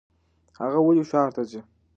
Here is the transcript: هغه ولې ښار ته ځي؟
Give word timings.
هغه 0.59 0.79
ولې 0.83 1.03
ښار 1.09 1.29
ته 1.35 1.41
ځي؟ 1.49 1.59